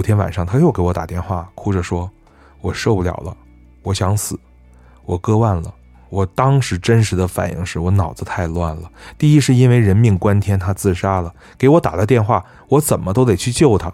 [0.00, 2.10] 有天晚上，他又给我打电话，哭着说
[2.62, 3.36] ：“我受不了了，
[3.82, 4.40] 我想死，
[5.04, 5.74] 我割腕了。”
[6.08, 8.90] 我当时真实的反应是我脑子太乱了。
[9.18, 13.92] 第一是因为人命关天，他自杀了，给我打了电话，我怎么都得去救他。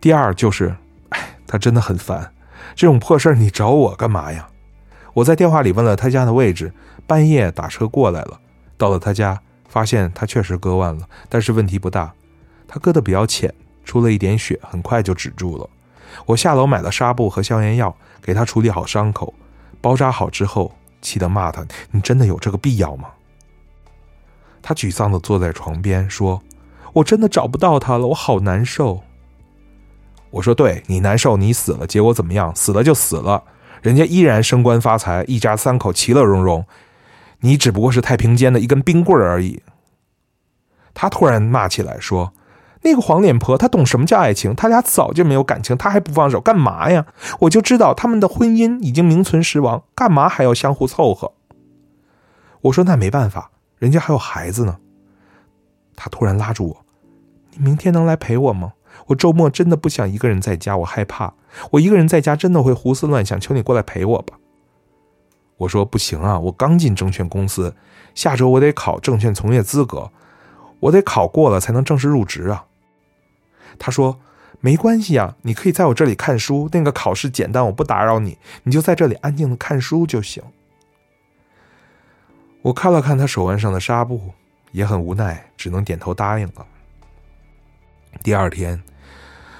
[0.00, 0.74] 第二就是，
[1.10, 2.32] 哎，他真的很烦，
[2.74, 4.48] 这种破事儿你找我干嘛呀？
[5.12, 6.72] 我在电话里问了他家的位置，
[7.06, 8.40] 半夜打车过来了，
[8.78, 12.14] 到了他家，发现他确实割腕了，但是问题不大，
[12.66, 13.52] 他割的比较浅，
[13.88, 15.68] 出了一点血，很快就止住了。
[16.26, 19.32] 我下楼买了纱布和消炎药，给他处理好伤口，
[19.80, 20.72] 包扎好之后。
[21.00, 23.08] 气得骂他：“你真的有这个必要吗？”
[24.60, 26.42] 他沮丧的坐在床边说
[26.92, 29.00] ：“我真的找不到他了，我好难受。”
[30.30, 32.52] 我说：“对你难受，你死了，结果怎么样？
[32.56, 33.44] 死了就死了，
[33.80, 36.66] 人家依然升官发财，一家三口其乐融融，
[37.42, 39.62] 你只不过是太平间的一根冰棍而已。”
[40.92, 42.32] 他突然骂起来说。
[42.82, 44.54] 那个黄脸婆，她懂什么叫爱情？
[44.54, 47.06] 他俩早就没有感情，她还不放手，干嘛呀？
[47.40, 51.32] 我就知道他们的婚姻已经名存实亡，干嘛还要相互凑合？
[52.62, 54.78] 我说那没办法，人家还有孩子呢。
[55.96, 56.84] 他突然拉住我
[57.54, 58.74] ：“你明天能来陪我吗？
[59.08, 61.34] 我周末真的不想一个人在家，我害怕，
[61.72, 63.38] 我一个人在家真的会胡思乱想。
[63.40, 64.38] 求你过来陪我吧。”
[65.58, 67.74] 我说不行啊，我刚进证券公司，
[68.14, 70.12] 下周我得考证券从业资格，
[70.78, 72.64] 我得考过了才能正式入职啊。
[73.78, 74.20] 他说
[74.60, 76.68] ：“没关系啊，你可以在我这里看书。
[76.72, 80.42] 那个考试简单，我不打扰你，你就在这里安静的看书就行。”
[82.62, 84.32] 我看了看他手腕上的纱布，
[84.72, 86.66] 也很无奈，只能点头答应了。
[88.22, 88.82] 第二天，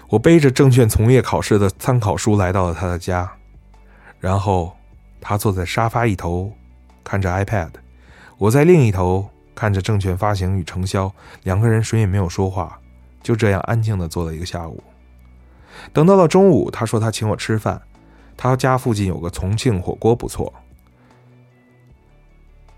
[0.09, 3.31] 我背着证券从业考试的参考书来到了他的家，
[4.19, 4.77] 然后
[5.21, 6.53] 他坐在沙发一头
[7.05, 7.71] 看着 iPad，
[8.37, 11.11] 我在另一头看着证券发行与承销，
[11.45, 12.81] 两个人谁也没有说话。
[13.23, 14.83] 就这样安静的坐了一个下午，
[15.93, 17.83] 等到了中午，他说他请我吃饭，
[18.37, 20.53] 他家附近有个重庆火锅不错。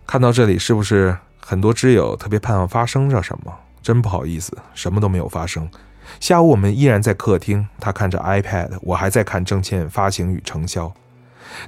[0.07, 3.53] 看到这里，是不是很多知友特别盼望发生着什么？
[3.83, 5.71] 真不好意思，什么都没有发生。
[6.19, 10.93] 下午我们依然在客厅，他看着 iPad，我还在看证券发行与承销。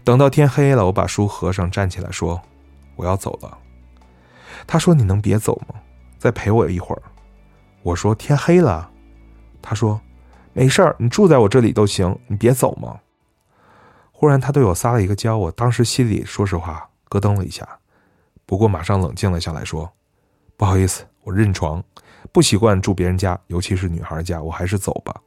[0.03, 2.43] 等到天黑了，我把书合上，站起来说
[2.97, 3.59] ：“我要走了。”
[4.67, 5.77] 他说：“你能别走吗？
[6.19, 7.03] 再陪我一会儿。”
[7.83, 8.91] 我说天黑了，
[9.61, 10.01] 他说
[10.53, 13.01] 没事儿，你住在我这里都行，你别走嘛。
[14.13, 17.67] 忽然他对我撒了一个娇，我当时心里说实话咯噔了一下，
[18.47, 19.93] 不过马上冷静了下来，说
[20.57, 21.83] 不好意思，我认床，
[22.31, 25.21] 不习惯住别人家，尤其是女孩家，我还是走吧。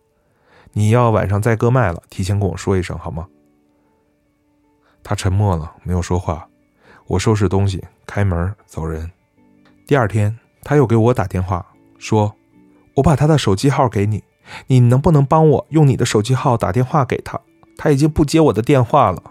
[0.72, 3.28] 你要晚上再割脉了，提前跟我说一声好吗？
[5.04, 6.48] 他沉默了，没有说话。
[7.08, 9.12] 我收拾东西，开门走人。
[9.86, 11.66] 第二天他又给我打电话
[12.00, 12.34] 说。
[12.96, 14.24] 我把他的手机号给你，
[14.68, 17.40] 你能不能帮我用你的手机号打电话给他？
[17.78, 19.22] 他已经不接我的电话了。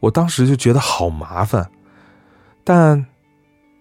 [0.00, 1.70] 我当时就觉得好麻烦，
[2.64, 3.06] 但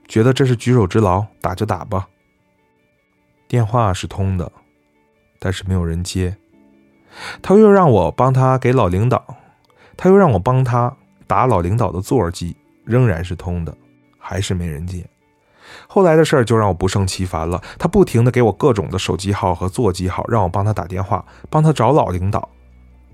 [0.08, 2.08] 觉得这是举手之劳，打就打吧。
[3.48, 4.52] 电话是通的，
[5.40, 6.36] 但是没有人接。
[7.42, 9.36] 他又让我帮他给老领导，
[9.98, 13.76] 他又让我帮他打老领导的座机，仍然是通的，
[14.18, 15.06] 还是没人接。
[15.88, 17.62] 后来的事儿就让我不胜其烦了。
[17.78, 22.48] 他不停的给我各种的手机号和座机号，让我帮他打电话，帮他找老领导。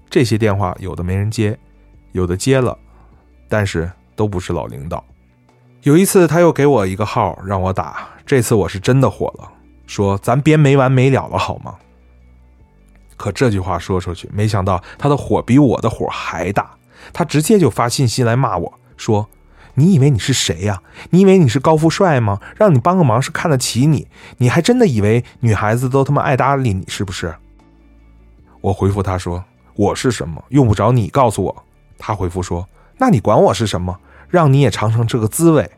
[0.10, 1.58] 这些电话有的没人接，
[2.12, 2.78] 有的接了，
[3.50, 5.04] 但是都不是老领导。
[5.84, 9.50] 有一次他又给我一个号让我打，这次我是真的火了，
[9.86, 11.76] 说咱别没完没了了好吗？
[13.18, 16.76] 可这句话说出去，没想到他的火比我的火还大，
[17.14, 19.30] 他直接就发信息来骂我说。
[19.76, 20.82] 你以为你是谁呀？
[21.12, 22.40] 你以为你是高富帅吗？
[22.56, 24.08] 让你帮个忙是看得起你？
[24.38, 27.36] 你还真的以为女孩子都他妈爱搭理你是不是？
[28.62, 29.44] 我回复他说
[29.76, 30.44] ：“我是什么？
[30.50, 31.64] 用不着你告诉我。”
[32.00, 32.68] 他回复说
[32.98, 34.00] ：“那你管我是什么？
[34.28, 35.70] 让你也尝尝这个滋味。”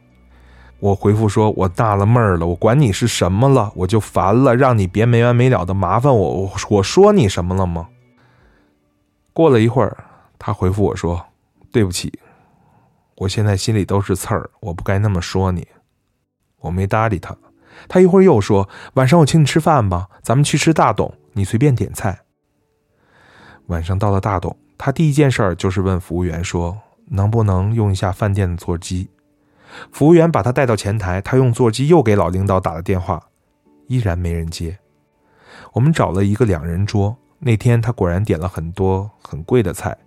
[0.80, 3.72] 我回复说：“我纳了闷儿了，我管你是什么了？
[3.76, 6.34] 我就烦了，让你别没完没了的麻烦我。
[6.44, 7.88] 我我说你什么了吗？”
[9.34, 9.98] 过了一会儿，
[10.38, 11.26] 他回复我说
[11.74, 12.14] ：“对不起。”
[13.18, 15.68] 我现在心里都是刺儿，我不该那么说你。
[16.60, 17.36] 我没搭理他，
[17.88, 22.20] 他一会儿又说：“晚上我请你吃饭吧，咱们去吃大董，你随便点菜。”
[23.68, 26.78] 晚上到了大董，他第一件事儿就是问服务员说
[27.10, 29.10] ：“能不能用一下饭店的座机？”
[29.92, 33.22] 服务员把他带到前台，他用座机又给老领导打了电话，
[33.88, 34.78] 依然没人接。
[35.74, 39.98] 我们找了一个两人桌，那天他果然点了很多很贵的菜，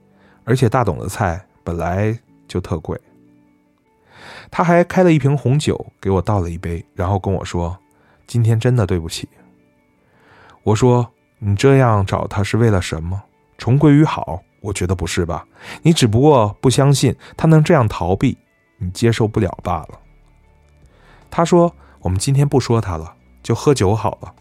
[0.45, 2.17] 而且大董的菜本来。
[2.51, 3.01] 就特贵。
[4.51, 7.79] 他还开了一瓶红酒给我倒了一杯，然后跟我说
[8.27, 9.29] ：“今天真的对不起。”
[10.65, 11.09] 我说
[11.39, 13.23] ：“你这样找他是为了什么？
[13.57, 14.43] 重归于好？
[14.61, 15.47] 我觉得不是吧？
[15.83, 18.37] 你只不过不相信他能这样逃避，
[18.79, 20.01] 你接受不了罢了。
[21.31, 23.15] 他说：“我们今天不说他了，
[23.45, 24.35] 就喝酒好了。”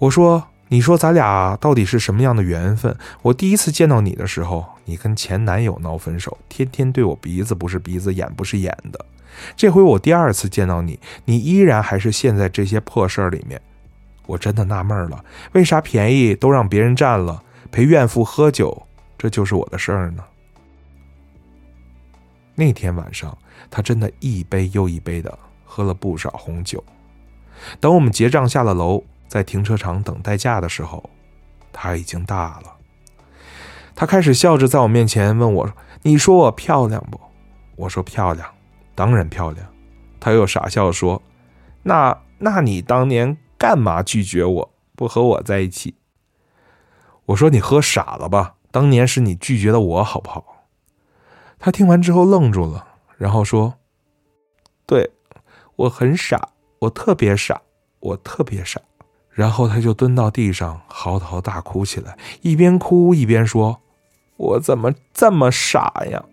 [0.00, 2.96] 我说：“你说咱俩到底是什么样的缘分？
[3.22, 9.04] 我第一次见到你的时候，你跟前男友闹分手，天天对我鼻子不是鼻子，眼不是眼的。
[9.54, 13.60] 这回我第二次见到你，你依然还是陷在这些破事儿里面。
[14.24, 18.86] 我真的纳闷了，为啥便宜都让别人占了？”陪怨妇喝酒，
[19.18, 20.24] 这就是我的事儿呢。
[22.54, 23.36] 那天晚上，
[23.70, 26.82] 他真的一杯又一杯的喝了不少红酒。
[27.78, 31.10] 等我们结账下了楼，在停车场等代驾的时候，
[31.70, 32.77] 他已经大了。
[33.98, 35.72] 他开始笑着在我面前问我
[36.02, 37.20] ：“你说我漂亮不？”
[37.74, 38.48] 我说：“漂亮，
[38.94, 39.66] 当然漂亮。”
[40.20, 41.20] 他又傻笑说
[41.82, 45.96] ：“那那你当年干嘛拒绝我，不和我在一起？”
[47.26, 48.54] 我说你喝傻了吧？
[48.70, 50.68] 当年是你拒绝了我，好不好？
[51.58, 52.86] 他听完之后愣住了，
[53.16, 53.74] 然后说
[54.86, 55.10] ：“对，
[55.74, 57.60] 我很傻，我特别傻，
[57.98, 58.80] 我特别傻。”
[59.34, 63.80] 然后他就蹲到地上嚎啕大哭起来，一边哭一边说
[64.38, 66.24] ：“我怎么这么傻呀？”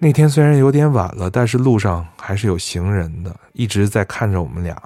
[0.00, 4.80] 那天虽然有点晚了，但是路上还是有行人的，一直在看着我们俩。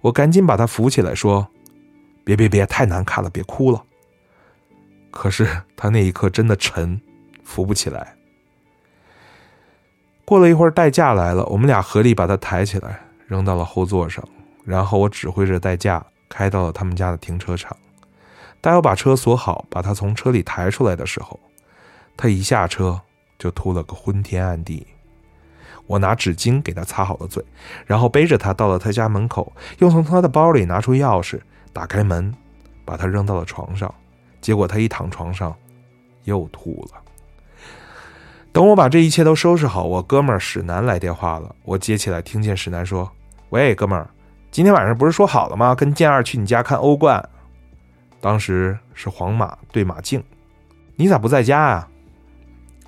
[0.00, 1.46] 我赶紧把他扶起来说。
[2.24, 3.80] 别别别，太难看了，别哭了。
[5.12, 7.00] 可是他那一刻真的沉，
[7.44, 8.12] 扶不起来。
[10.24, 12.98] 过了一会儿，代驾来了，我们俩合力把他抬起来，
[13.28, 14.28] 扔到了后座上。
[14.64, 17.76] 然后我指挥着代驾开到了他们家的停车场。
[18.66, 21.38] 待我把车锁好，把他从车里抬出来的时候，
[22.16, 23.00] 他一下车
[23.38, 24.84] 就吐了个昏天暗地。
[25.86, 27.40] 我拿纸巾给他擦好了嘴，
[27.86, 31.38] 然后背着他到了他家门口，又从他的包里拿出钥匙。
[31.72, 32.34] 打开门，
[32.84, 33.94] 把他扔到了床上，
[34.40, 35.54] 结果他一躺床上，
[36.24, 37.00] 又吐了。
[38.50, 41.54] 等我把这一切都收拾好，我哥们儿史南来电话了。
[41.62, 43.08] 我接起来，听见史南说
[43.50, 44.10] ：“喂，哥们儿，
[44.50, 45.72] 今天晚上不是说好了吗？
[45.72, 47.24] 跟剑二去你家看欧冠。
[48.26, 50.20] 当时是皇马对马竞，
[50.96, 51.86] 你咋不在家呀？”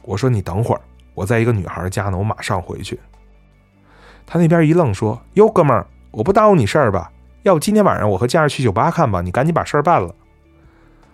[0.02, 0.80] 我说：“你等会儿，
[1.14, 2.98] 我在一个女孩家呢，我马上回去。”
[4.26, 7.12] 他那边一愣，说：“哟，哥们儿，我不耽误你事儿吧？”
[7.44, 10.12] 要不今天晚上我和佳儿去酒吧看吧，你赶紧把事儿办了。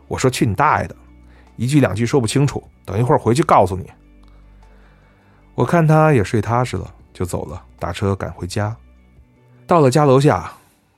[0.08, 0.96] 我说去你大爷的，
[1.56, 3.90] 一句两句说不清楚，等一会儿回去告诉你。
[5.54, 8.74] 我看他也睡踏实了，就走了，打车赶回家。
[9.66, 10.50] 到了家楼下，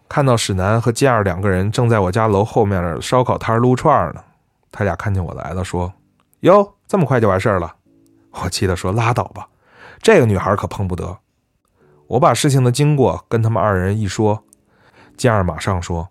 [0.08, 4.22] 看到史南和佳儿两个人正在我家楼后面的烧烤摊撸串呢。
[4.70, 5.92] 他俩看见我来了，说
[6.40, 7.76] ：“哟，这么快就完事儿了？”
[8.42, 9.48] 我气得说：“拉倒吧，
[10.02, 11.18] 这个女孩可碰不得。”
[12.08, 14.44] 我把事情的经过跟他们二人一说。
[15.16, 16.10] 健儿马上说：“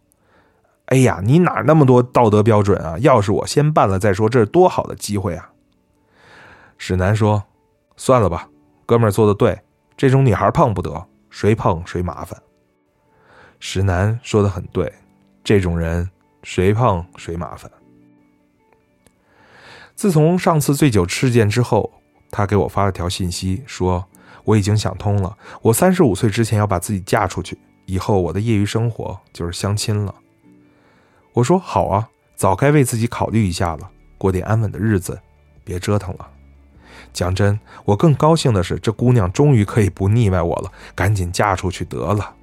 [0.87, 2.97] 哎呀，你哪那么多道德标准啊？
[2.99, 5.51] 要是我先办了再说，这是多好的机会啊！”
[6.77, 7.43] 史南说
[7.95, 8.49] ：“算了吧，
[8.85, 9.61] 哥们儿做的对，
[9.95, 12.41] 这种女孩碰不得，谁碰谁麻烦。”
[13.59, 14.91] 石楠说的很对，
[15.43, 16.09] 这种人
[16.43, 17.71] 谁碰谁麻烦。
[19.95, 21.91] 自从上次醉酒事件之后，
[22.29, 24.05] 他给我发了条信息，说
[24.43, 27.57] ：“我已经想通了，我三十五岁之前要把自己嫁出去。”
[27.87, 30.15] 以后我的业余生活就是相亲了。
[31.33, 35.19] 我说好啊，早该为自己考虑一下了，过点安稳的日子，
[35.63, 36.27] 别折腾了。
[37.13, 42.35] 讲真，我更高兴的是，这姑娘终于可以不腻歪我了，赶紧嫁出去得了。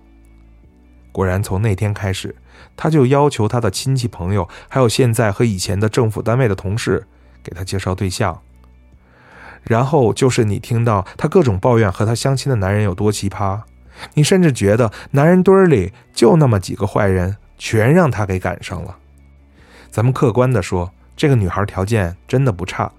[1.13, 2.35] 果然，从那天开始，
[2.77, 7.07] 他就要求他的亲戚朋友，还有现在和以前的政府单位的同事，
[7.43, 8.41] 给他介绍对象。
[9.63, 13.61] 然后就是你听到他各种抱怨和他相亲的男人有多奇葩。
[14.15, 18.97] 你甚至觉得男人堆里就那么几个坏人，全让他给赶上了。
[19.91, 22.91] 咱们客观的说，这个女孩条件真的不差。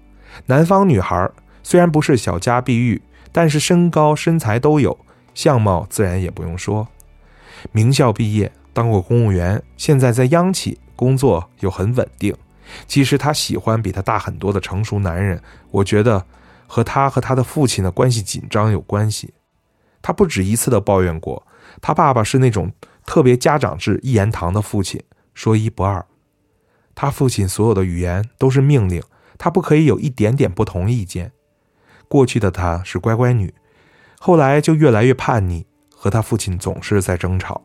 [0.46, 1.28] 南方女孩
[1.62, 3.02] 虽然不是小家碧玉，
[3.32, 4.96] 但是身高身材都有，
[5.34, 6.88] 相貌自然也不用说。
[7.72, 12.34] 名校毕业，当过公务员，现在在央企工作又很稳定。
[12.86, 15.40] 其实她喜欢比她大很多的成熟男人，
[15.70, 16.24] 我觉得
[16.66, 19.34] 和她和她的父亲的关系紧张有关系。
[20.00, 21.46] 他不止一次的抱怨过，
[21.80, 22.70] 他爸爸是那种
[23.06, 25.02] 特别家长制、一言堂的父亲，
[25.32, 26.04] 说一不二。
[26.94, 29.02] 他父亲所有的语言都是命令，
[29.38, 31.32] 他不可以有一点点不同意见。
[32.06, 33.54] 过去的他是乖乖女，
[34.20, 35.66] 后来就越来越叛逆，
[36.04, 37.62] 和他父亲总是在争吵。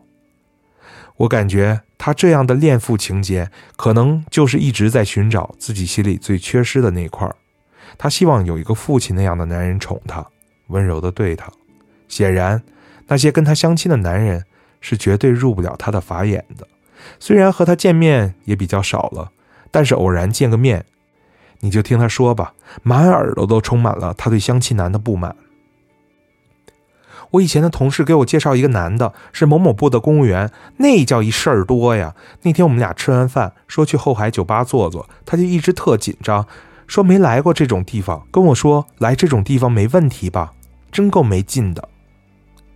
[1.18, 7.36] 我感觉他这样的恋父情节，可能就是一直在寻找自己心里最缺失的那块儿
[7.98, 10.26] 他希望有一个父亲那样的男人宠他，
[10.68, 11.52] 温柔的对他。
[12.08, 12.64] 显然，
[13.08, 14.46] 那些跟他相亲的男人
[14.80, 16.66] 是绝对入不了他的法眼的。
[17.20, 19.34] 虽然和他见面也比较少了，
[19.70, 20.86] 但是偶然见个面，
[21.60, 22.54] 你就听他说吧，
[22.84, 25.36] 满耳朵都充满了他对相亲男的不满。
[27.32, 32.16] 我以前的同事给我介绍一个男的，是某某部的公务员，那叫一事儿多呀。
[32.42, 36.46] 那天我们俩吃完饭，说去后海酒吧坐坐，他就一直特紧张，
[36.88, 40.54] 说没来过这种地方，跟我说来这种地方没问题吧，
[40.92, 41.88] 真够没劲的。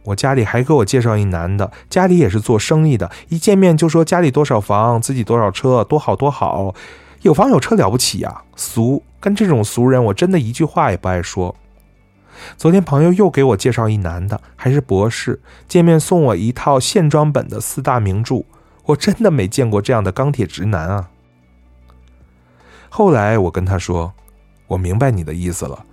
[0.04, 6.76] 我家里还给我介绍一男的，家里也是做生意的，一见面就说家里多少房，自己多少车，多好多好，
[7.22, 11.56] 有房有车了不起呀，俗，跟这种俗人我真的一句话也不爱说。
[12.58, 15.42] 昨天朋友又给我介绍一男的，还是博士。
[15.68, 18.44] 见面送我一套线装本的四大名著，
[18.86, 21.10] 我真的没见过这样的钢铁直男啊。
[22.90, 24.14] 后来我跟他说
[24.68, 25.86] ：“我明白你的意思了，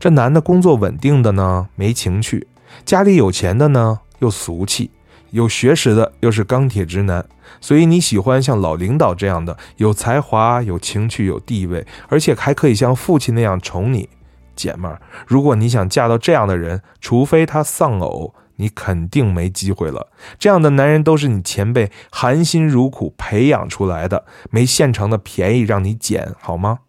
[0.00, 2.46] 这男的工作稳定的呢，没情趣；
[2.84, 4.90] 家里有钱的呢，又俗气；
[5.30, 7.24] 有学识的又是钢铁直男。
[7.60, 14.08] 所以你喜欢像老领导这样的，有才华、有情趣、有地位，而且还可以像父亲那样宠你。”
[14.58, 20.08] 姐们，如果你想嫁到这样的人，除非他丧偶，你肯定没机会了。
[20.36, 26.80] 这样的男人都是你前辈含辛茹苦培养出来的，没现成的便宜让你捡，好吗？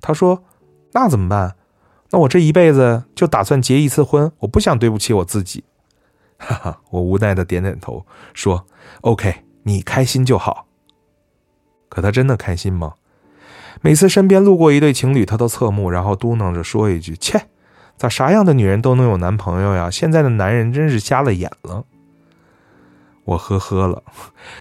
[0.00, 0.44] 他说
[0.94, 1.56] ：“那怎么办？
[2.10, 5.64] 那我这一辈子就打算结一次婚，我不想对不起我自己。”
[6.38, 8.66] 哈哈，我无奈的点点头，说
[9.02, 10.66] ：“OK，你开心就好。”
[11.88, 12.94] 可他真的开心吗？
[13.82, 17.46] 每次身边路过一对情侣，他都侧目，然后嘟囔着说一句：“切，
[17.96, 19.90] 咋啥样的女人都能有男朋友呀？
[19.90, 21.84] 现在的男人真是瞎了眼了。”
[23.24, 24.02] 我呵呵了。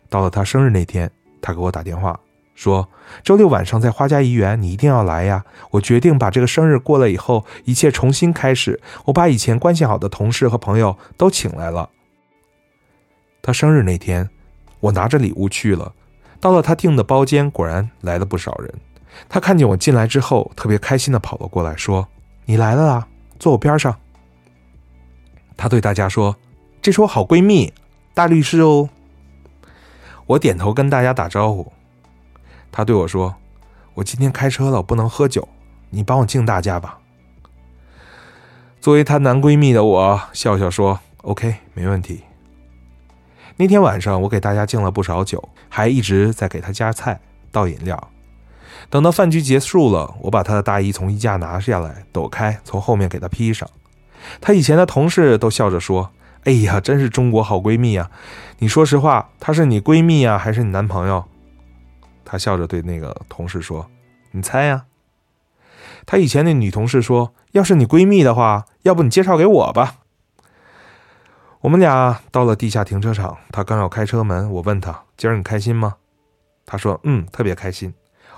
[0.09, 2.19] 到了他生日那天，他给我打电话
[2.55, 2.89] 说
[3.23, 5.43] ：“周六晚上在花家怡园，你一定要来呀！
[5.71, 8.79] 我决定把这个生日过了以后，一切重新开始。
[9.05, 11.89] 我把以前关系好的同事和朋友都请来了。”
[13.41, 14.29] 他生日那天，
[14.79, 15.93] 我拿着礼物去了。
[16.39, 18.73] 到了他订的包间，果然来了不少人。
[19.29, 22.07] 他看见我进来之后，特别开心的跑了过来，说
[22.45, 23.07] ：“你来了啊，
[23.39, 23.95] 坐我边上。”
[25.57, 26.35] 他对大家说
[26.81, 27.73] ：“这是我好闺蜜，
[28.13, 28.89] 大律师哦。”
[30.27, 31.71] 我点头跟大家打招呼。
[32.71, 33.35] 他对我说
[33.95, 35.47] ：“我今天开车了，不能喝酒，
[35.91, 36.99] 你帮我敬大家吧。”
[38.81, 42.21] 作为她男闺蜜的我笑笑说：“OK，没问题。”
[43.57, 47.19] 那天晚上，我给大家敬了不少酒，还一直在给她夹菜、
[47.51, 48.11] 倒饮料。
[48.89, 53.69] 等到饭局结束了，我把他的大衣从衣架拿下来，抖开，从后面给他披上。
[54.39, 56.11] 他以前的同事都笑着说
[56.45, 58.09] ：“哎呀，真是中国好闺蜜啊！”
[58.59, 61.25] 你说实话，她是你闺蜜啊，还是你男朋友？
[62.23, 63.87] 他笑着对那个同事说
[64.31, 64.85] ：“你猜呀。”
[66.07, 69.97] 他以前那女同事说：“要是你闺蜜的话，要不你介绍给我吧。”
[71.61, 75.95] 我们俩到了地下停车场，他刚要开车门，我问他：“今儿你开心吗？”
[76.65, 77.93] 他说：“嗯，特别开心。”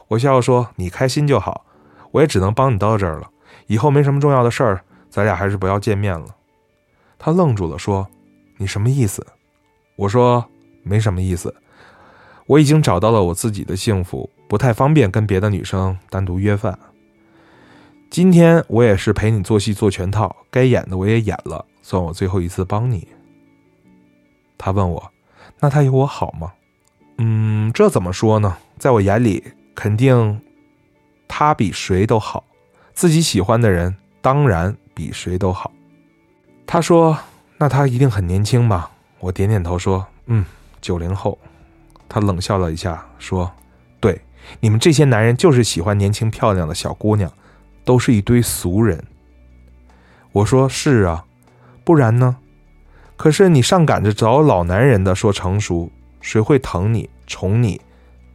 [0.08, 1.66] 我笑笑说：“你开心就好，
[2.12, 3.30] 我也只能帮你到这儿了。
[3.68, 6.28] 以后没什么重要的事儿，咱俩还是不要见面了。”
[7.20, 8.08] 他愣住了，说
[8.58, 9.26] ：“你什么意思？”
[9.98, 10.46] 我说
[10.84, 11.54] ：“没什么意思，
[12.46, 16.78] 我已经找到了我自己的幸福，不太方便跟别的女生单独约饭。
[18.10, 23.08] 今天我也是陪你做戏做全套，该演的我也演了，算我最后一次帮你。”
[24.58, 25.12] 他问我
[25.60, 26.54] ：“那他有我好吗？”
[27.20, 28.58] 嗯，这怎么说呢？
[28.78, 29.44] 在我眼里。
[29.78, 30.42] 肯定，
[31.28, 32.44] 他比谁都好，
[32.96, 35.72] 自己喜欢的人当然比谁都好。
[36.66, 37.16] 他说
[37.60, 38.90] ：“那他一定很年轻吧？”
[39.22, 40.44] 我点点头说：“嗯，
[40.82, 41.38] 九零后。”
[42.10, 43.52] 他冷笑了一下说
[44.02, 44.20] ：“对，
[44.62, 47.32] 你们这些男人就是喜欢年轻漂亮的小姑娘，
[47.86, 49.06] 都是一堆俗人。”
[50.34, 51.24] 我说：“是啊，
[51.84, 52.38] 不然呢？
[53.16, 57.80] 可是你上赶着找老男人的，说成熟，谁会疼你、宠你？”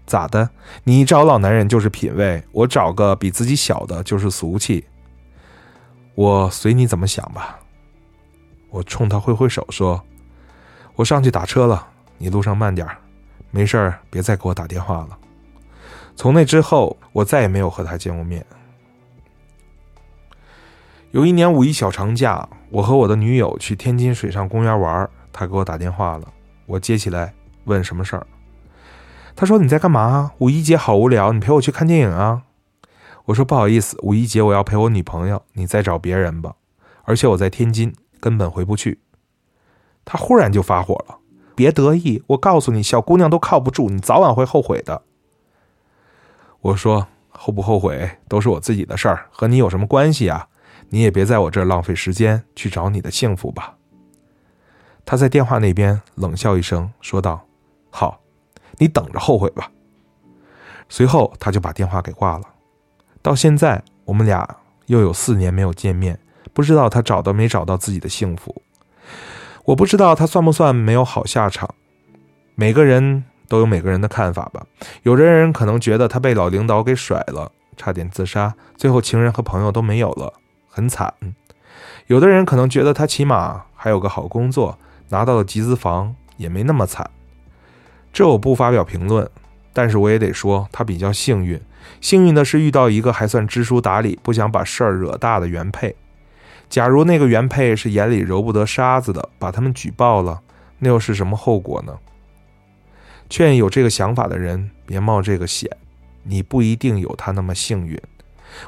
[0.06, 0.50] 咋的？
[0.84, 4.84] 你找老男人就是品味，我找个比自己小的就是俗气。
[6.14, 7.58] 我随你怎么想吧。
[8.70, 10.02] 我冲他挥挥手说
[10.96, 12.86] ：“我上去打车了，你路上慢点
[13.50, 15.18] 没事儿别再给我打电话了。”
[16.16, 18.44] 从那之后，我再也没有和他见过面。
[21.10, 26.32] 有一年五一小长假，我和我的女友去天津水上公园玩，他给我打电话了，
[26.66, 27.32] 我接起来
[27.64, 28.26] 问什么事儿。
[29.34, 30.32] 他说：“你在干嘛？
[30.38, 32.42] 五一节好无聊，你陪我去看电影啊？”
[33.26, 36.54] 我说：“不好意思，五一节我要陪我女朋友，你再找别人吧。
[37.04, 39.00] 而且我在天津，根本回不去。”
[40.04, 41.18] 他忽然就发火了
[41.54, 45.02] ：“别得意，我告诉你，小姑娘都靠不住，你早晚会后悔的。”
[46.60, 50.48] 我说：“后不后悔都是我自己的事儿，和你有什么关系啊？
[50.90, 53.76] 你也别在我这儿浪费时间去找你的幸福吧。”
[55.06, 57.46] 他在电话那边冷笑一声，说道
[57.90, 58.20] ：“好。”
[58.82, 59.70] 你等着后悔吧。
[60.88, 62.44] 随后他就把电话给挂了。
[63.22, 66.18] 到现在，我们俩又有四年没有见面，
[66.52, 68.60] 不知道他找到没找到自己的幸福。
[69.66, 71.72] 我不知道他算不算没有好下场。
[72.56, 74.66] 每个人都有每个人的看法吧。
[75.04, 80.32] 有的人可能觉得他被老领导给甩了，差点自杀，最后情人和朋友都没有了，
[80.68, 81.14] 很惨。
[82.08, 84.76] 有的人可能觉得他起码还有个好工作，
[85.10, 87.08] 拿到了集资房，也没那么惨。
[88.12, 89.28] 这我不发表评论。
[89.72, 91.60] 但是我也得说，他比较幸运。
[92.00, 95.96] 幸运的是遇到一个还算知书达理、不想把事儿惹大的原配。
[96.68, 100.40] 假如那个原配是眼里揉不得沙子的，把他们举报了，
[100.78, 101.98] 那又是什么后果呢？
[103.30, 105.70] 劝有这个想法的人别冒这个险，
[106.22, 107.98] 你不一定有他那么幸运。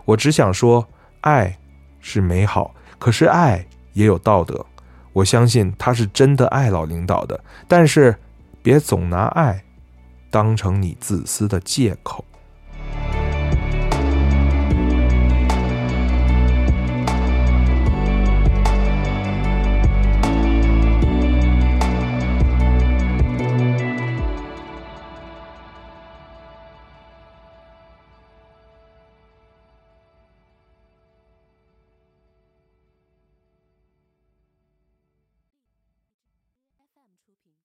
[0.07, 0.89] 我只想说，
[1.21, 1.59] 爱
[2.01, 4.65] 是美好，可是爱也有道德。
[5.13, 8.17] 我相信他是真的爱老领导的，但是
[8.65, 9.63] 别总拿爱。
[10.35, 12.25] 当成你自私的借口。